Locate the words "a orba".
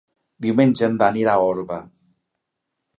1.43-1.81